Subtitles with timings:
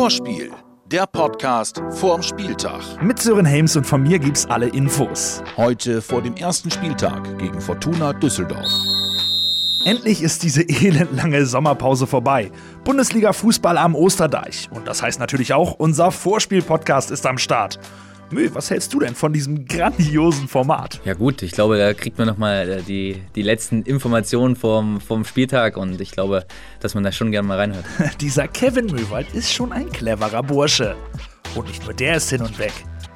[0.00, 0.50] Vorspiel,
[0.86, 2.80] der Podcast vorm Spieltag.
[3.02, 5.42] Mit Sören Helms und von mir gibt's alle Infos.
[5.58, 8.66] Heute vor dem ersten Spieltag gegen Fortuna Düsseldorf.
[9.84, 12.50] Endlich ist diese elendlange Sommerpause vorbei.
[12.82, 14.70] Bundesliga Fußball am Osterdeich.
[14.72, 17.78] Und das heißt natürlich auch, unser Vorspiel-Podcast ist am Start.
[18.32, 21.00] Mö, was hältst du denn von diesem grandiosen Format?
[21.04, 25.24] Ja gut, ich glaube, da kriegt man nochmal äh, die, die letzten Informationen vom, vom
[25.24, 26.46] Spieltag und ich glaube,
[26.78, 27.84] dass man da schon gerne mal reinhört.
[28.20, 30.94] Dieser Kevin Möwald ist schon ein cleverer Bursche.
[31.56, 32.72] Und nicht nur der ist hin und weg.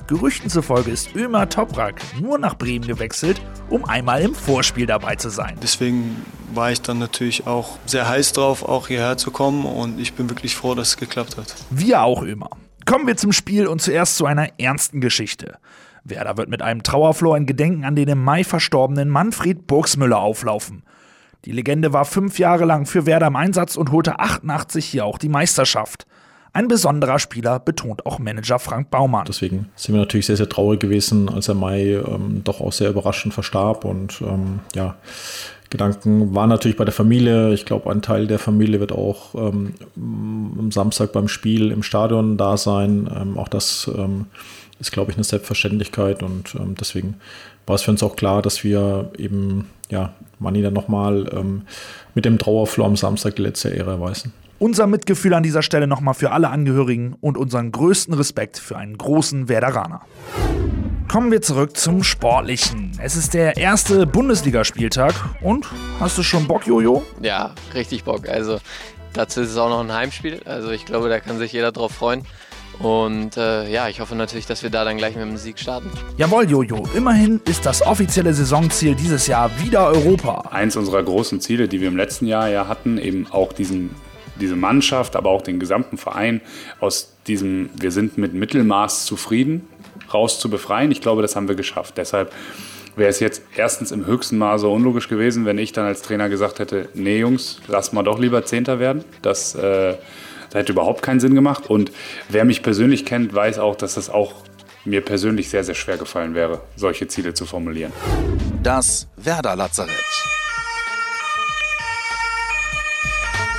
[0.08, 3.40] Gerüchten zufolge ist Ömer Toprak nur nach Bremen gewechselt,
[3.70, 5.56] um einmal im Vorspiel dabei zu sein.
[5.62, 6.16] Deswegen
[6.52, 10.28] war ich dann natürlich auch sehr heiß drauf, auch hierher zu kommen und ich bin
[10.28, 11.54] wirklich froh, dass es geklappt hat.
[11.70, 12.50] Wir auch Ömer.
[12.84, 15.56] Kommen wir zum Spiel und zuerst zu einer ernsten Geschichte.
[16.04, 20.82] Werder wird mit einem Trauerflor in Gedenken an den im Mai verstorbenen Manfred Burgsmüller auflaufen.
[21.46, 25.18] Die Legende war fünf Jahre lang für Werder im Einsatz und holte 88 hier auch
[25.18, 26.06] die Meisterschaft.
[26.52, 29.24] Ein besonderer Spieler, betont auch Manager Frank Baumann.
[29.26, 32.90] Deswegen sind wir natürlich sehr, sehr traurig gewesen, als er Mai ähm, doch auch sehr
[32.90, 33.84] überraschend verstarb.
[33.84, 34.96] Und ähm, ja,
[35.74, 37.52] Gedanken waren natürlich bei der Familie.
[37.52, 42.36] Ich glaube, ein Teil der Familie wird auch ähm, am Samstag beim Spiel im Stadion
[42.36, 43.10] da sein.
[43.12, 44.26] Ähm, auch das ähm,
[44.78, 47.16] ist, glaube ich, eine Selbstverständlichkeit und ähm, deswegen
[47.66, 51.62] war es für uns auch klar, dass wir eben, ja, Manni dann nochmal ähm,
[52.14, 54.32] mit dem Trauerflor am Samstag die letzte Ehre erweisen.
[54.60, 58.96] Unser Mitgefühl an dieser Stelle nochmal für alle Angehörigen und unseren größten Respekt für einen
[58.96, 60.02] großen Werderaner.
[61.14, 62.90] Kommen wir zurück zum Sportlichen.
[63.00, 65.64] Es ist der erste Bundesligaspieltag und
[66.00, 67.04] hast du schon Bock, Jojo?
[67.22, 68.28] Ja, richtig Bock.
[68.28, 68.58] Also
[69.12, 70.40] dazu ist es auch noch ein Heimspiel.
[70.44, 72.24] Also ich glaube, da kann sich jeder drauf freuen.
[72.80, 75.88] Und äh, ja, ich hoffe natürlich, dass wir da dann gleich mit dem Sieg starten.
[76.16, 76.82] Jawohl, Jojo.
[76.96, 80.48] Immerhin ist das offizielle Saisonziel dieses Jahr wieder Europa.
[80.50, 83.90] Eins unserer großen Ziele, die wir im letzten Jahr ja hatten, eben auch diesen,
[84.40, 86.40] diese Mannschaft, aber auch den gesamten Verein
[86.80, 89.68] aus diesem, wir sind mit Mittelmaß zufrieden,
[90.12, 90.90] raus zu befreien.
[90.90, 91.94] Ich glaube, das haben wir geschafft.
[91.96, 92.32] Deshalb
[92.96, 96.58] wäre es jetzt erstens im höchsten Maße unlogisch gewesen, wenn ich dann als Trainer gesagt
[96.58, 99.04] hätte, nee Jungs, lass mal doch lieber Zehnter werden.
[99.22, 99.94] Das, äh,
[100.50, 101.68] das hätte überhaupt keinen Sinn gemacht.
[101.68, 101.90] Und
[102.28, 104.32] wer mich persönlich kennt, weiß auch, dass das auch
[104.84, 107.92] mir persönlich sehr, sehr schwer gefallen wäre, solche Ziele zu formulieren.
[108.62, 109.90] Das Werder Lazarett.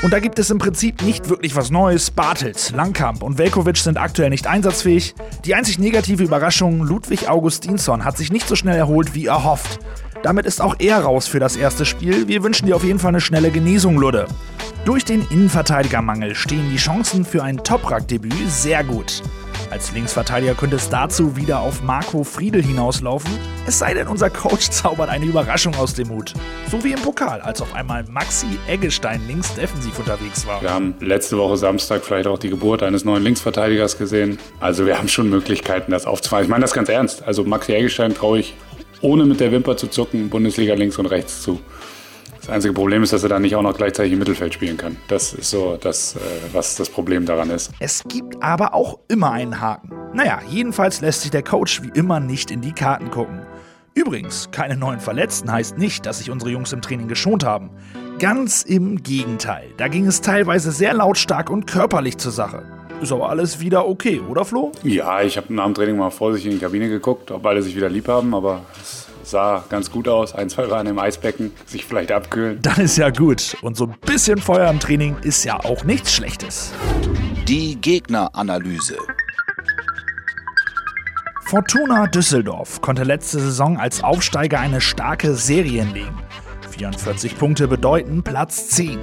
[0.06, 2.12] Und da gibt es im Prinzip nicht wirklich was Neues.
[2.12, 5.16] Bartels, Langkamp und Velkovic sind aktuell nicht einsatzfähig.
[5.46, 9.80] Die einzig negative Überraschung, Ludwig Augustinsson hat sich nicht so schnell erholt wie erhofft.
[10.22, 12.28] Damit ist auch er raus für das erste Spiel.
[12.28, 14.28] Wir wünschen dir auf jeden Fall eine schnelle Genesung, Ludde.
[14.86, 19.24] Durch den Innenverteidigermangel stehen die Chancen für ein Toprak-Debüt sehr gut.
[19.76, 23.30] Als Linksverteidiger könnte es dazu wieder auf Marco Friedel hinauslaufen,
[23.68, 26.34] es sei denn, unser Coach zaubert eine Überraschung aus dem Hut.
[26.72, 30.62] So wie im Pokal, als auf einmal Maxi Eggestein links defensiv unterwegs war.
[30.62, 34.40] Wir haben letzte Woche Samstag vielleicht auch die Geburt eines neuen Linksverteidigers gesehen.
[34.62, 36.46] Also wir haben schon Möglichkeiten, das aufzufahren.
[36.46, 37.24] Ich meine das ganz ernst.
[37.24, 38.54] Also Maxi Eggestein traue ich,
[39.02, 41.60] ohne mit der Wimper zu zucken, Bundesliga links und rechts zu.
[42.46, 44.98] Das einzige Problem ist, dass er dann nicht auch noch gleichzeitig im Mittelfeld spielen kann.
[45.08, 46.20] Das ist so das, äh,
[46.54, 47.72] was das Problem daran ist.
[47.80, 49.90] Es gibt aber auch immer einen Haken.
[50.14, 53.42] Naja, jedenfalls lässt sich der Coach wie immer nicht in die Karten gucken.
[53.96, 57.72] Übrigens, keine neuen Verletzten heißt nicht, dass sich unsere Jungs im Training geschont haben.
[58.20, 59.70] Ganz im Gegenteil.
[59.78, 62.64] Da ging es teilweise sehr lautstark und körperlich zur Sache.
[63.02, 64.72] Ist aber alles wieder okay, oder Flo?
[64.84, 67.76] Ja, ich habe nach dem Training mal vorsichtig in die Kabine geguckt, ob alle sich
[67.76, 70.34] wieder lieb haben, aber es sah ganz gut aus.
[70.34, 72.62] Ein, zwei waren im Eisbecken, sich vielleicht abkühlen.
[72.62, 73.58] Dann ist ja gut.
[73.62, 76.72] Und so ein bisschen Feuer im Training ist ja auch nichts Schlechtes.
[77.48, 78.98] Die Gegneranalyse.
[81.48, 86.18] Fortuna Düsseldorf konnte letzte Saison als Aufsteiger eine starke Serie hinlegen.
[86.72, 89.00] 44 Punkte bedeuten Platz 10.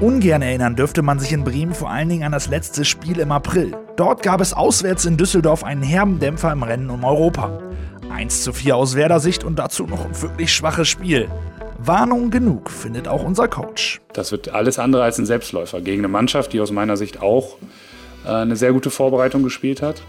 [0.00, 3.30] Ungern erinnern dürfte man sich in Bremen vor allen Dingen an das letzte Spiel im
[3.30, 3.76] April.
[3.96, 7.60] Dort gab es auswärts in Düsseldorf einen herben Dämpfer im Rennen um Europa.
[8.14, 11.28] 1 zu 4 aus Werder-Sicht und dazu noch ein wirklich schwaches Spiel.
[11.78, 14.00] Warnung genug, findet auch unser Coach.
[14.12, 17.56] Das wird alles andere als ein Selbstläufer gegen eine Mannschaft, die aus meiner Sicht auch
[18.24, 20.00] äh, eine sehr gute Vorbereitung gespielt hat,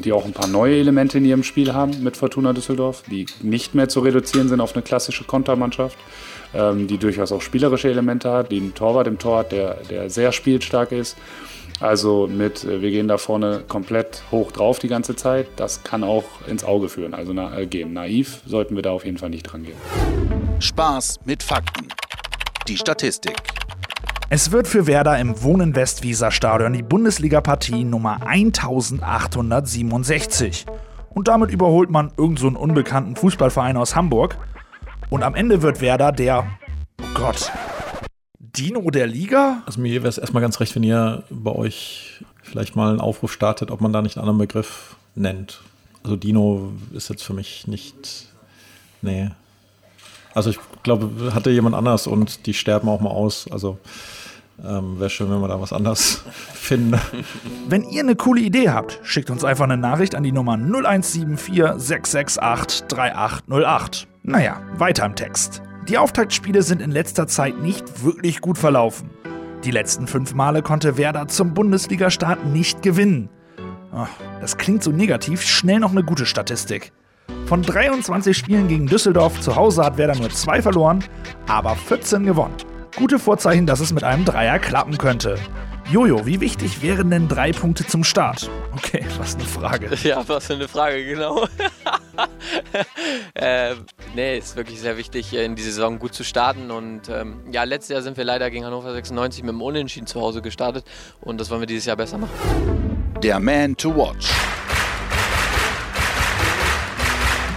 [0.00, 3.76] die auch ein paar neue Elemente in ihrem Spiel haben mit Fortuna Düsseldorf, die nicht
[3.76, 5.96] mehr zu reduzieren sind auf eine klassische Kontermannschaft,
[6.54, 10.10] ähm, die durchaus auch spielerische Elemente hat, die einen Torwart im Tor hat, der, der
[10.10, 11.16] sehr spielstark ist.
[11.82, 15.48] Also mit, äh, wir gehen da vorne komplett hoch drauf die ganze Zeit.
[15.56, 17.92] Das kann auch ins Auge führen, also na, äh, gehen.
[17.92, 19.74] Naiv sollten wir da auf jeden Fall nicht dran gehen.
[20.60, 21.88] Spaß mit Fakten.
[22.68, 23.34] Die Statistik.
[24.30, 30.66] Es wird für Werder im Wohnen Westwieser Stadion die Bundesliga-Partie Nummer 1867.
[31.10, 34.38] Und damit überholt man irgendeinen so unbekannten Fußballverein aus Hamburg.
[35.10, 36.46] Und am Ende wird Werder der,
[37.02, 37.50] oh Gott,
[38.56, 39.62] Dino der Liga?
[39.66, 43.32] Also mir wäre es erstmal ganz recht, wenn ihr bei euch vielleicht mal einen Aufruf
[43.32, 45.60] startet, ob man da nicht einen anderen Begriff nennt.
[46.02, 48.28] Also Dino ist jetzt für mich nicht,
[49.00, 49.30] nee.
[50.34, 53.46] Also ich glaube, hatte jemand anders und die sterben auch mal aus.
[53.50, 53.78] Also
[54.64, 56.22] ähm, Wäre schön, wenn wir da was anderes
[56.54, 56.98] finden.
[57.68, 61.80] Wenn ihr eine coole Idee habt, schickt uns einfach eine Nachricht an die Nummer 0174
[61.80, 64.06] 668 3808.
[64.22, 65.62] Naja, weiter im Text.
[65.88, 69.10] Die Auftaktspiele sind in letzter Zeit nicht wirklich gut verlaufen.
[69.64, 73.28] Die letzten fünf Male konnte Werder zum Bundesliga-Start nicht gewinnen.
[74.40, 76.92] Das klingt so negativ, schnell noch eine gute Statistik.
[77.46, 81.04] Von 23 Spielen gegen Düsseldorf zu Hause hat Werder nur zwei verloren,
[81.48, 82.54] aber 14 gewonnen.
[82.96, 85.36] Gute Vorzeichen, dass es mit einem Dreier klappen könnte.
[85.90, 88.48] Jojo, wie wichtig wären denn drei Punkte zum Start?
[88.76, 89.90] Okay, was eine Frage.
[90.02, 91.46] Ja, was für eine Frage, genau.
[93.34, 93.74] äh,
[94.14, 96.70] nee, ist wirklich sehr wichtig, in die Saison gut zu starten.
[96.70, 100.20] Und ähm, ja, letztes Jahr sind wir leider gegen Hannover 96 mit dem Unentschieden zu
[100.20, 100.84] Hause gestartet.
[101.20, 102.32] Und das wollen wir dieses Jahr besser machen.
[103.22, 104.30] Der Man to Watch.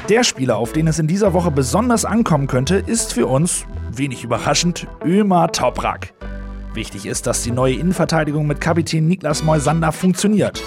[0.10, 4.24] Der Spieler, auf den es in dieser Woche besonders ankommen könnte, ist für uns, wenig
[4.24, 6.14] überraschend, Ömer Toprak.
[6.76, 10.62] Wichtig ist, dass die neue Innenverteidigung mit Kapitän Niklas Moisander funktioniert.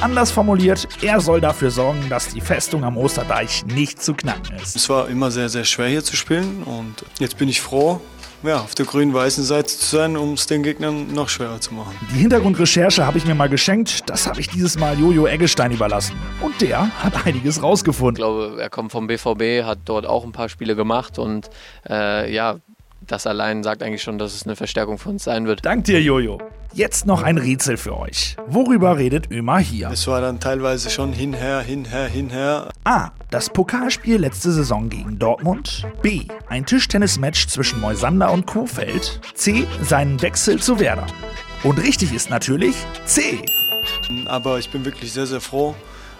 [0.00, 4.74] Anders formuliert, er soll dafür sorgen, dass die Festung am Osterdeich nicht zu knacken ist.
[4.74, 8.00] Es war immer sehr, sehr schwer hier zu spielen und jetzt bin ich froh,
[8.42, 11.94] ja, auf der grün-weißen Seite zu sein, um es den Gegnern noch schwerer zu machen.
[12.14, 14.08] Die Hintergrundrecherche habe ich mir mal geschenkt.
[14.08, 16.16] Das habe ich dieses Mal Jojo Eggestein überlassen.
[16.40, 18.14] Und der hat einiges rausgefunden.
[18.14, 21.50] Ich glaube, er kommt vom BVB, hat dort auch ein paar Spiele gemacht und
[21.86, 22.56] äh, ja,
[23.10, 25.64] das allein sagt eigentlich schon, dass es eine Verstärkung für uns sein wird.
[25.64, 26.38] Dank dir, Jojo.
[26.72, 28.36] Jetzt noch ein Rätsel für euch.
[28.46, 29.90] Worüber redet Ömer hier?
[29.90, 32.68] Es war dann teilweise schon hinher, hinher, hinher.
[32.84, 33.10] A.
[33.30, 35.84] Das Pokalspiel letzte Saison gegen Dortmund.
[36.02, 36.26] B.
[36.48, 39.20] Ein Tischtennismatch zwischen Moisander und Kofeld.
[39.34, 39.66] C.
[39.82, 41.06] Seinen Wechsel zu Werder.
[41.64, 43.42] Und richtig ist natürlich C.
[44.26, 45.74] Aber ich bin wirklich sehr, sehr froh,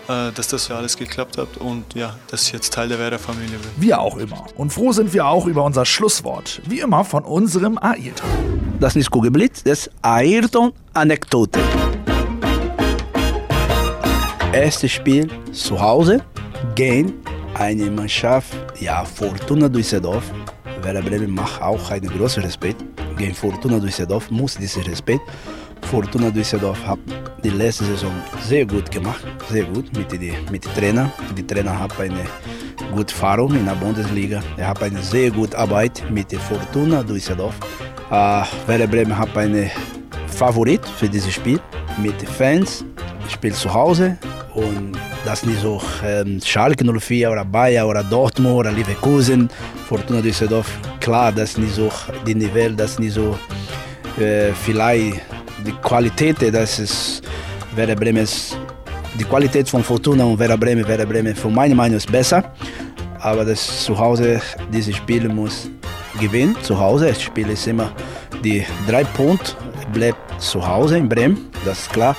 [0.06, 3.70] dass das ja alles geklappt hat und ja, dass ich jetzt Teil der Werder-Familie bin.
[3.76, 4.44] Wir auch immer.
[4.56, 6.60] Und froh sind wir auch über unser Schlusswort.
[6.66, 8.28] Wie immer von unserem Ayrton.
[8.80, 11.60] Das ist Kugelblitz, das Ayrton-Anekdote.
[14.52, 16.24] Erstes Spiel zu Hause
[16.74, 17.12] gegen
[17.54, 20.24] eine Mannschaft, ja, Fortuna Düsseldorf.
[20.82, 22.82] Werder Bremen macht auch einen großen Respekt.
[23.16, 25.20] Gegen Fortuna Düsseldorf muss dieser Respekt.
[25.86, 26.98] Fortuna Düsseldorf hat
[27.42, 28.12] die letzte Saison
[28.42, 31.10] sehr gut gemacht, sehr gut mit dem mit Trainer.
[31.36, 32.24] Die Trainer haben eine
[32.92, 34.42] gute Erfahrung in der Bundesliga.
[34.56, 37.54] Er hat eine sehr gute Arbeit mit Fortuna Düsseldorf.
[38.10, 39.70] Uh, Werder Bremen hat einen
[40.26, 41.60] Favorit für dieses Spiel
[41.98, 42.84] mit den Fans.
[43.28, 44.18] Spielt zu Hause
[44.54, 49.48] und das nicht so ähm, Schalke 04 oder Bayer oder Dortmund oder Leverkusen.
[49.88, 50.68] Fortuna Düsseldorf,
[51.00, 51.90] klar, das ist nicht so
[52.26, 53.38] die Niveau, das ist nicht so
[54.18, 55.20] äh, vielleicht
[55.64, 57.22] die Qualität, das ist
[57.74, 58.26] Werder Bremen
[59.18, 62.44] die Qualität von Fortuna und Werder Bremen, Werder Bremen von meiner Meinung ist besser,
[63.20, 64.40] aber das zu Hause,
[64.72, 65.68] dieses Spiel muss
[66.18, 67.92] gewinnen, zu Hause, das Spiel ist immer
[68.42, 69.52] die drei Punkte,
[69.92, 72.16] bleibt zu Hause in Bremen, das ist klar,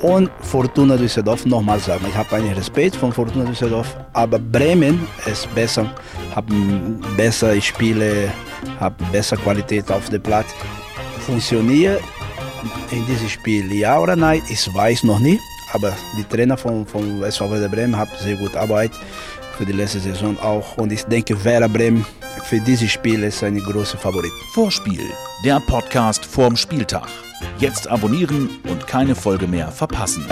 [0.00, 2.06] und Fortuna Düsseldorf nochmal sagen.
[2.08, 5.92] Ich habe einen Respekt von Fortuna Düsseldorf, aber Bremen ist besser,
[6.34, 6.44] hat
[7.16, 8.32] bessere Spiele,
[8.78, 10.54] hat bessere Qualität auf dem Platz.
[11.26, 12.00] Funktioniert
[12.90, 15.40] in diesem Spiel ja oder nein, ich weiß noch nicht,
[15.72, 18.92] aber die Trainer von, von SV Werder Bremen haben sehr gute Arbeit
[19.56, 22.04] für die letzte Saison auch und ich denke, Werder Bremen
[22.44, 24.32] für dieses Spiel ist ein großer Favorit.
[24.54, 25.00] Vorspiel,
[25.44, 27.08] der Podcast vorm Spieltag.
[27.58, 30.24] Jetzt abonnieren und keine Folge mehr verpassen.